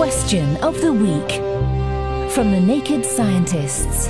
Question 0.00 0.56
of 0.62 0.80
the 0.80 0.94
Week 0.94 1.30
from 2.32 2.52
the 2.52 2.58
Naked 2.58 3.04
Scientists. 3.04 4.06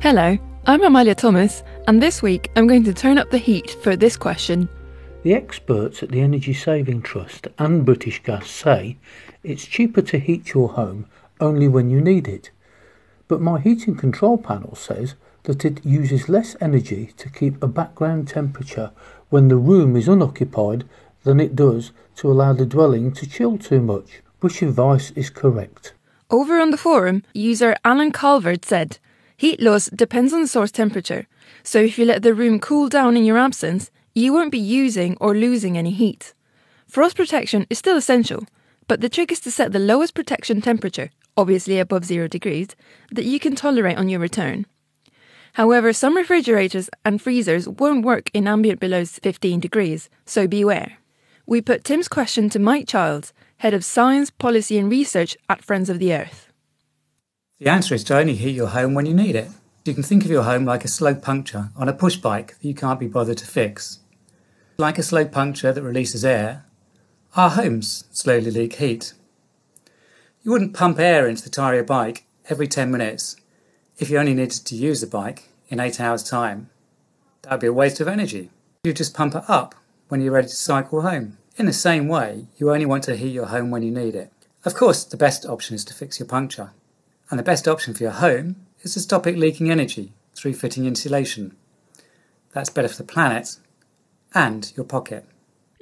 Hello, 0.00 0.38
I'm 0.64 0.82
Amalia 0.82 1.14
Thomas, 1.14 1.62
and 1.86 2.02
this 2.02 2.22
week 2.22 2.50
I'm 2.56 2.66
going 2.66 2.84
to 2.84 2.94
turn 2.94 3.18
up 3.18 3.28
the 3.28 3.36
heat 3.36 3.72
for 3.82 3.94
this 3.94 4.16
question. 4.16 4.70
The 5.22 5.34
experts 5.34 6.02
at 6.02 6.08
the 6.08 6.22
Energy 6.22 6.54
Saving 6.54 7.02
Trust 7.02 7.46
and 7.58 7.84
British 7.84 8.22
Gas 8.22 8.48
say 8.48 8.96
it's 9.44 9.66
cheaper 9.66 10.00
to 10.00 10.18
heat 10.18 10.54
your 10.54 10.70
home 10.70 11.04
only 11.40 11.68
when 11.68 11.90
you 11.90 12.00
need 12.00 12.26
it. 12.26 12.50
But 13.28 13.40
my 13.40 13.60
heating 13.60 13.96
control 13.96 14.38
panel 14.38 14.74
says 14.74 15.14
that 15.44 15.64
it 15.64 15.84
uses 15.84 16.28
less 16.28 16.56
energy 16.60 17.12
to 17.16 17.30
keep 17.30 17.62
a 17.62 17.68
background 17.68 18.28
temperature 18.28 18.92
when 19.30 19.48
the 19.48 19.56
room 19.56 19.96
is 19.96 20.08
unoccupied 20.08 20.84
than 21.24 21.40
it 21.40 21.56
does 21.56 21.92
to 22.16 22.30
allow 22.30 22.52
the 22.52 22.66
dwelling 22.66 23.12
to 23.12 23.28
chill 23.28 23.58
too 23.58 23.80
much. 23.80 24.22
Which 24.40 24.62
advice 24.62 25.10
is 25.12 25.30
correct? 25.30 25.94
Over 26.30 26.60
on 26.60 26.70
the 26.70 26.76
forum, 26.76 27.22
user 27.32 27.76
Alan 27.84 28.12
Calvert 28.12 28.64
said, 28.64 28.98
Heat 29.36 29.60
loss 29.60 29.86
depends 29.86 30.32
on 30.32 30.40
the 30.42 30.48
source 30.48 30.70
temperature, 30.70 31.26
so 31.62 31.78
if 31.78 31.98
you 31.98 32.04
let 32.04 32.22
the 32.22 32.34
room 32.34 32.58
cool 32.58 32.88
down 32.88 33.16
in 33.16 33.24
your 33.24 33.38
absence, 33.38 33.90
you 34.14 34.32
won't 34.32 34.52
be 34.52 34.58
using 34.58 35.16
or 35.20 35.34
losing 35.34 35.76
any 35.76 35.90
heat. 35.90 36.32
Frost 36.86 37.16
protection 37.16 37.66
is 37.68 37.78
still 37.78 37.96
essential, 37.96 38.44
but 38.88 39.00
the 39.00 39.08
trick 39.08 39.30
is 39.30 39.40
to 39.40 39.50
set 39.50 39.72
the 39.72 39.78
lowest 39.78 40.14
protection 40.14 40.60
temperature, 40.60 41.10
obviously 41.36 41.78
above 41.78 42.04
0 42.04 42.28
degrees, 42.28 42.68
that 43.12 43.24
you 43.24 43.38
can 43.38 43.54
tolerate 43.54 43.98
on 43.98 44.08
your 44.08 44.20
return. 44.20 44.66
However, 45.54 45.92
some 45.92 46.16
refrigerators 46.16 46.90
and 47.04 47.20
freezers 47.20 47.66
won't 47.66 48.04
work 48.04 48.30
in 48.34 48.46
ambient 48.46 48.78
below 48.78 49.04
15 49.04 49.58
degrees, 49.60 50.10
so 50.26 50.46
beware. 50.46 50.98
We 51.46 51.62
put 51.62 51.84
Tim's 51.84 52.08
question 52.08 52.50
to 52.50 52.58
Mike 52.58 52.86
Childs, 52.86 53.32
Head 53.58 53.72
of 53.72 53.84
Science, 53.84 54.30
Policy 54.30 54.78
and 54.78 54.90
Research 54.90 55.36
at 55.48 55.64
Friends 55.64 55.88
of 55.88 55.98
the 55.98 56.12
Earth. 56.12 56.52
The 57.58 57.70
answer 57.70 57.94
is 57.94 58.04
to 58.04 58.18
only 58.18 58.34
heat 58.34 58.54
your 58.54 58.66
home 58.66 58.92
when 58.92 59.06
you 59.06 59.14
need 59.14 59.34
it. 59.34 59.48
You 59.86 59.94
can 59.94 60.02
think 60.02 60.24
of 60.24 60.30
your 60.30 60.42
home 60.42 60.64
like 60.66 60.84
a 60.84 60.88
slow 60.88 61.14
puncture 61.14 61.70
on 61.76 61.88
a 61.88 61.94
push 61.94 62.16
bike 62.16 62.58
that 62.58 62.68
you 62.68 62.74
can't 62.74 63.00
be 63.00 63.06
bothered 63.06 63.38
to 63.38 63.46
fix. 63.46 64.00
Like 64.76 64.98
a 64.98 65.02
slow 65.02 65.24
puncture 65.24 65.72
that 65.72 65.82
releases 65.82 66.24
air, 66.24 66.66
our 67.34 67.48
homes 67.48 68.04
slowly 68.10 68.50
leak 68.50 68.74
heat. 68.74 69.14
You 70.46 70.52
wouldn't 70.52 70.74
pump 70.74 71.00
air 71.00 71.26
into 71.26 71.42
the 71.42 71.50
tyre 71.50 71.72
of 71.72 71.78
your 71.78 71.84
bike 71.84 72.24
every 72.48 72.68
10 72.68 72.88
minutes 72.88 73.34
if 73.98 74.08
you 74.08 74.16
only 74.16 74.32
needed 74.32 74.52
to 74.52 74.76
use 74.76 75.00
the 75.00 75.08
bike 75.08 75.48
in 75.68 75.80
8 75.80 76.00
hours' 76.00 76.22
time. 76.22 76.70
That 77.42 77.50
would 77.50 77.60
be 77.62 77.66
a 77.66 77.72
waste 77.72 77.98
of 77.98 78.06
energy. 78.06 78.50
You 78.84 78.92
just 78.92 79.12
pump 79.12 79.34
it 79.34 79.42
up 79.48 79.74
when 80.06 80.20
you're 80.20 80.32
ready 80.32 80.46
to 80.46 80.54
cycle 80.54 81.02
home. 81.02 81.38
In 81.56 81.66
the 81.66 81.72
same 81.72 82.06
way, 82.06 82.46
you 82.58 82.70
only 82.70 82.86
want 82.86 83.02
to 83.04 83.16
heat 83.16 83.32
your 83.32 83.46
home 83.46 83.72
when 83.72 83.82
you 83.82 83.90
need 83.90 84.14
it. 84.14 84.32
Of 84.64 84.76
course, 84.76 85.02
the 85.02 85.16
best 85.16 85.44
option 85.44 85.74
is 85.74 85.84
to 85.86 85.94
fix 85.94 86.20
your 86.20 86.28
puncture. 86.28 86.70
And 87.28 87.40
the 87.40 87.42
best 87.42 87.66
option 87.66 87.92
for 87.92 88.04
your 88.04 88.12
home 88.12 88.54
is 88.82 88.94
to 88.94 89.00
stop 89.00 89.26
it 89.26 89.36
leaking 89.36 89.68
energy 89.68 90.12
through 90.36 90.54
fitting 90.54 90.86
insulation. 90.86 91.56
That's 92.52 92.70
better 92.70 92.86
for 92.86 92.98
the 92.98 93.02
planet 93.02 93.56
and 94.32 94.72
your 94.76 94.86
pocket. 94.86 95.24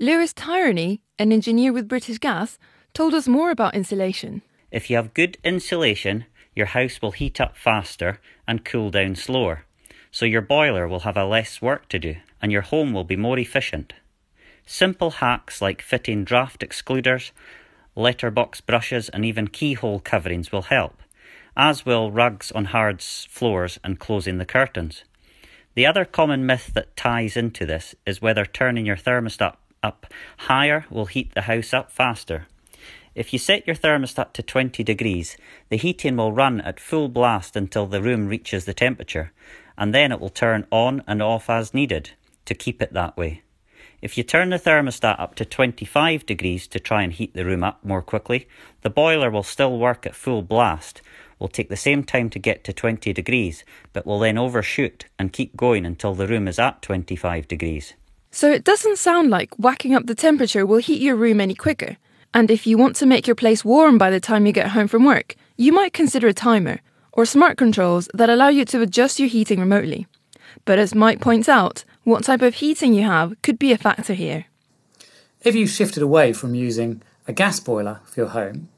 Lewis 0.00 0.32
Tyronney, 0.32 1.00
an 1.18 1.32
engineer 1.32 1.70
with 1.70 1.86
British 1.86 2.16
Gas, 2.16 2.58
told 2.94 3.12
us 3.12 3.28
more 3.28 3.50
about 3.50 3.74
insulation. 3.74 4.40
If 4.74 4.90
you 4.90 4.96
have 4.96 5.14
good 5.14 5.38
insulation, 5.44 6.24
your 6.56 6.66
house 6.66 7.00
will 7.00 7.12
heat 7.12 7.40
up 7.40 7.56
faster 7.56 8.18
and 8.44 8.64
cool 8.64 8.90
down 8.90 9.14
slower. 9.14 9.66
So 10.10 10.26
your 10.26 10.40
boiler 10.40 10.88
will 10.88 11.06
have 11.06 11.16
a 11.16 11.24
less 11.24 11.62
work 11.62 11.88
to 11.90 11.98
do 12.00 12.16
and 12.42 12.50
your 12.50 12.62
home 12.62 12.92
will 12.92 13.04
be 13.04 13.14
more 13.14 13.38
efficient. 13.38 13.92
Simple 14.66 15.12
hacks 15.22 15.62
like 15.62 15.80
fitting 15.80 16.24
draft 16.24 16.60
excluders, 16.60 17.30
letterbox 17.94 18.60
brushes, 18.62 19.08
and 19.10 19.24
even 19.24 19.46
keyhole 19.46 20.00
coverings 20.00 20.50
will 20.50 20.62
help, 20.62 21.00
as 21.56 21.86
will 21.86 22.10
rugs 22.10 22.50
on 22.50 22.64
hard 22.64 23.00
floors 23.00 23.78
and 23.84 24.00
closing 24.00 24.38
the 24.38 24.44
curtains. 24.44 25.04
The 25.76 25.86
other 25.86 26.04
common 26.04 26.46
myth 26.46 26.72
that 26.74 26.96
ties 26.96 27.36
into 27.36 27.64
this 27.64 27.94
is 28.04 28.20
whether 28.20 28.44
turning 28.44 28.86
your 28.86 28.96
thermostat 28.96 29.54
up 29.84 30.06
higher 30.36 30.84
will 30.90 31.06
heat 31.06 31.32
the 31.32 31.42
house 31.42 31.72
up 31.72 31.92
faster. 31.92 32.48
If 33.14 33.32
you 33.32 33.38
set 33.38 33.66
your 33.66 33.76
thermostat 33.76 34.32
to 34.32 34.42
20 34.42 34.82
degrees, 34.82 35.36
the 35.68 35.76
heating 35.76 36.16
will 36.16 36.32
run 36.32 36.60
at 36.62 36.80
full 36.80 37.08
blast 37.08 37.54
until 37.54 37.86
the 37.86 38.02
room 38.02 38.26
reaches 38.26 38.64
the 38.64 38.74
temperature, 38.74 39.32
and 39.78 39.94
then 39.94 40.10
it 40.10 40.20
will 40.20 40.30
turn 40.30 40.66
on 40.72 41.02
and 41.06 41.22
off 41.22 41.48
as 41.48 41.72
needed 41.72 42.10
to 42.44 42.54
keep 42.54 42.82
it 42.82 42.92
that 42.92 43.16
way. 43.16 43.42
If 44.02 44.18
you 44.18 44.24
turn 44.24 44.50
the 44.50 44.58
thermostat 44.58 45.18
up 45.18 45.36
to 45.36 45.44
25 45.44 46.26
degrees 46.26 46.66
to 46.66 46.80
try 46.80 47.02
and 47.02 47.12
heat 47.12 47.34
the 47.34 47.44
room 47.44 47.62
up 47.62 47.84
more 47.84 48.02
quickly, 48.02 48.48
the 48.82 48.90
boiler 48.90 49.30
will 49.30 49.44
still 49.44 49.78
work 49.78 50.06
at 50.06 50.16
full 50.16 50.42
blast, 50.42 51.00
will 51.38 51.48
take 51.48 51.68
the 51.68 51.76
same 51.76 52.02
time 52.02 52.28
to 52.30 52.38
get 52.40 52.64
to 52.64 52.72
20 52.72 53.12
degrees, 53.12 53.64
but 53.92 54.06
will 54.06 54.18
then 54.18 54.36
overshoot 54.36 55.06
and 55.20 55.32
keep 55.32 55.56
going 55.56 55.86
until 55.86 56.14
the 56.14 56.26
room 56.26 56.48
is 56.48 56.58
at 56.58 56.82
25 56.82 57.46
degrees. 57.46 57.94
So 58.32 58.50
it 58.50 58.64
doesn't 58.64 58.98
sound 58.98 59.30
like 59.30 59.54
whacking 59.54 59.94
up 59.94 60.06
the 60.06 60.16
temperature 60.16 60.66
will 60.66 60.78
heat 60.78 61.00
your 61.00 61.14
room 61.14 61.40
any 61.40 61.54
quicker. 61.54 61.96
And 62.34 62.50
if 62.50 62.66
you 62.66 62.76
want 62.76 62.96
to 62.96 63.06
make 63.06 63.28
your 63.28 63.36
place 63.36 63.64
warm 63.64 63.96
by 63.96 64.10
the 64.10 64.18
time 64.18 64.44
you 64.44 64.52
get 64.52 64.72
home 64.72 64.88
from 64.88 65.04
work, 65.04 65.36
you 65.56 65.72
might 65.72 65.92
consider 65.92 66.26
a 66.26 66.34
timer 66.34 66.80
or 67.12 67.24
smart 67.24 67.56
controls 67.56 68.08
that 68.12 68.28
allow 68.28 68.48
you 68.48 68.64
to 68.64 68.82
adjust 68.82 69.20
your 69.20 69.28
heating 69.28 69.60
remotely. 69.60 70.08
But 70.64 70.80
as 70.80 70.96
Mike 70.96 71.20
points 71.20 71.48
out, 71.48 71.84
what 72.02 72.24
type 72.24 72.42
of 72.42 72.56
heating 72.56 72.92
you 72.92 73.04
have 73.04 73.40
could 73.42 73.56
be 73.56 73.70
a 73.70 73.78
factor 73.78 74.14
here. 74.14 74.46
If 75.42 75.54
you 75.54 75.68
shifted 75.68 76.02
away 76.02 76.32
from 76.32 76.56
using 76.56 77.02
a 77.28 77.32
gas 77.32 77.60
boiler 77.60 78.00
for 78.04 78.20
your 78.20 78.30
home 78.30 78.68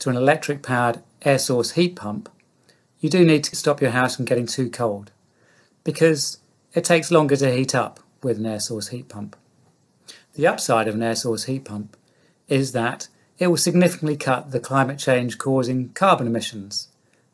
to 0.00 0.10
an 0.10 0.16
electric 0.16 0.62
powered 0.62 1.02
air 1.22 1.38
source 1.38 1.72
heat 1.72 1.96
pump, 1.96 2.28
you 3.00 3.08
do 3.08 3.24
need 3.24 3.44
to 3.44 3.56
stop 3.56 3.80
your 3.80 3.92
house 3.92 4.16
from 4.16 4.26
getting 4.26 4.46
too 4.46 4.68
cold 4.68 5.12
because 5.82 6.38
it 6.74 6.84
takes 6.84 7.10
longer 7.10 7.36
to 7.36 7.50
heat 7.50 7.74
up 7.74 8.00
with 8.22 8.36
an 8.36 8.44
air 8.44 8.60
source 8.60 8.88
heat 8.88 9.08
pump. 9.08 9.34
The 10.34 10.46
upside 10.46 10.88
of 10.88 10.94
an 10.94 11.02
air 11.02 11.16
source 11.16 11.44
heat 11.44 11.64
pump 11.64 11.96
is 12.48 12.72
that 12.72 13.08
it 13.38 13.48
will 13.48 13.56
significantly 13.56 14.16
cut 14.16 14.50
the 14.50 14.60
climate 14.60 14.98
change 14.98 15.38
causing 15.38 15.90
carbon 15.90 16.26
emissions 16.26 16.88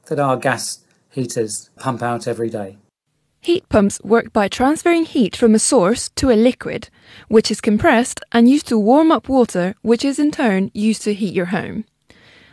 that 0.06 0.18
our 0.18 0.36
gas 0.36 0.78
heaters 1.10 1.70
pump 1.76 2.02
out 2.02 2.26
every 2.26 2.50
day. 2.50 2.78
Heat 3.40 3.68
pumps 3.68 4.00
work 4.02 4.32
by 4.32 4.48
transferring 4.48 5.04
heat 5.04 5.36
from 5.36 5.54
a 5.54 5.58
source 5.58 6.08
to 6.16 6.30
a 6.30 6.32
liquid, 6.34 6.88
which 7.28 7.50
is 7.50 7.60
compressed 7.60 8.20
and 8.32 8.48
used 8.48 8.66
to 8.68 8.78
warm 8.78 9.12
up 9.12 9.28
water, 9.28 9.74
which 9.82 10.04
is 10.04 10.18
in 10.18 10.30
turn 10.30 10.70
used 10.74 11.02
to 11.02 11.14
heat 11.14 11.34
your 11.34 11.46
home. 11.46 11.84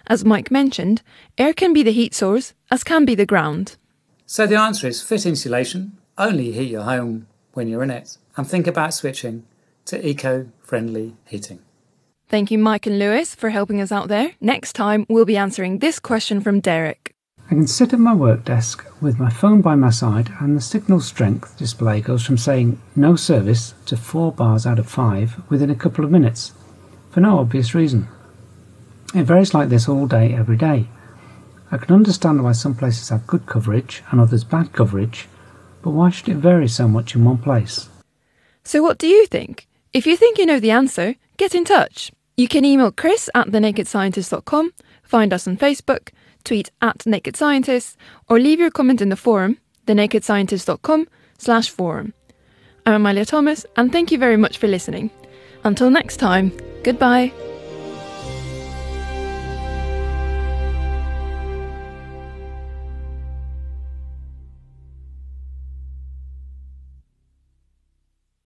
As 0.08 0.24
Mike 0.24 0.52
mentioned, 0.52 1.02
air 1.38 1.54
can 1.54 1.74
be 1.74 1.82
the 1.82 1.92
heat 1.92 2.14
source, 2.14 2.54
as 2.70 2.84
can 2.84 3.06
be 3.06 3.16
the 3.16 3.26
ground. 3.26 3.78
So 4.28 4.46
the 4.46 4.56
answer 4.56 4.88
is 4.88 5.02
fit 5.02 5.26
insulation, 5.26 5.98
only 6.18 6.52
heat 6.52 6.70
your 6.70 6.84
home 6.84 7.28
when 7.54 7.68
you're 7.68 7.84
in 7.84 7.92
it, 7.92 8.18
and 8.38 8.48
think 8.48 8.68
about 8.68 8.94
switching 8.94 9.46
to 9.86 10.08
eco 10.08 10.52
friendly 10.62 11.16
heating. 11.26 11.60
Thank 12.28 12.50
you, 12.50 12.58
Mike 12.58 12.88
and 12.88 12.98
Lewis, 12.98 13.36
for 13.36 13.52
helping 13.52 13.80
us 13.80 13.92
out 13.92 14.08
there. 14.08 14.32
Next 14.42 14.74
time, 14.74 15.06
we'll 15.08 15.26
be 15.26 15.38
answering 15.38 15.78
this 15.78 16.00
question 16.00 16.42
from 16.42 16.60
Derek. 16.60 17.14
I 17.46 17.50
can 17.50 17.68
sit 17.68 17.94
at 17.94 18.00
my 18.00 18.14
work 18.14 18.44
desk 18.44 18.84
with 19.00 19.20
my 19.20 19.30
phone 19.30 19.62
by 19.62 19.76
my 19.76 19.92
side, 19.92 20.32
and 20.40 20.58
the 20.58 20.62
signal 20.62 21.00
strength 21.00 21.56
display 21.58 22.02
goes 22.02 22.26
from 22.26 22.40
saying 22.40 22.82
no 22.96 23.16
service 23.16 23.76
to 23.86 23.96
4 23.96 24.32
bars 24.32 24.66
out 24.66 24.80
of 24.80 24.90
5 24.90 25.50
within 25.50 25.70
a 25.70 25.76
couple 25.76 26.04
of 26.04 26.10
minutes, 26.10 26.54
for 27.12 27.20
no 27.20 27.38
obvious 27.38 27.76
reason. 27.76 28.08
It 29.14 29.24
varies 29.24 29.54
like 29.54 29.70
this 29.70 29.88
all 29.88 30.08
day, 30.08 30.34
every 30.34 30.58
day. 30.58 30.88
I 31.72 31.78
can 31.78 31.94
understand 31.94 32.44
why 32.44 32.54
some 32.54 32.74
places 32.74 33.10
have 33.10 33.28
good 33.28 33.46
coverage 33.46 34.02
and 34.10 34.20
others 34.20 34.44
bad 34.44 34.74
coverage, 34.74 35.28
but 35.84 35.92
why 35.92 36.10
should 36.10 36.30
it 36.30 36.38
vary 36.38 36.68
so 36.68 36.88
much 36.88 37.14
in 37.14 37.24
one 37.24 37.38
place? 37.38 37.88
So, 38.64 38.82
what 38.82 38.98
do 38.98 39.08
you 39.08 39.28
think? 39.28 39.68
If 39.94 40.08
you 40.08 40.18
think 40.18 40.40
you 40.40 40.48
know 40.48 40.60
the 40.60 40.72
answer, 40.72 41.16
get 41.38 41.54
in 41.54 41.64
touch. 41.64 42.12
You 42.38 42.50
can 42.50 42.66
email 42.66 42.92
chris 42.92 43.30
at 43.34 43.48
thenakedscientist.com, 43.48 44.74
find 45.04 45.34
us 45.34 45.48
on 45.48 45.56
Facebook, 45.56 46.10
tweet 46.44 46.70
at 46.82 47.06
Naked 47.06 47.38
Scientists, 47.38 47.96
or 48.30 48.40
leave 48.40 48.60
your 48.60 48.72
comment 48.72 49.02
in 49.02 49.10
the 49.10 49.16
forum, 49.16 49.58
thenakedscientist.com 49.88 51.08
slash 51.38 51.70
forum. 51.70 52.14
I'm 52.86 52.96
Amalia 52.96 53.26
Thomas, 53.26 53.66
and 53.78 53.92
thank 53.92 54.12
you 54.12 54.18
very 54.18 54.38
much 54.38 54.58
for 54.58 54.68
listening. 54.68 55.12
Until 55.64 55.90
next 55.90 56.18
time, 56.18 56.52
goodbye. 56.84 57.32